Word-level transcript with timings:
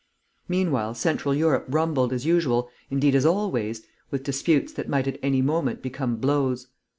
Meanwhile 0.47 0.95
Central 0.95 1.35
Europe 1.35 1.67
rumbled, 1.69 2.11
as 2.11 2.25
usual, 2.25 2.71
indeed 2.89 3.13
as 3.13 3.23
always, 3.23 3.83
with 4.09 4.23
disputes 4.23 4.73
that 4.73 4.89
might 4.89 5.07
at 5.07 5.19
any 5.21 5.43
moment 5.43 5.83
become 5.83 6.15
blows. 6.15 6.65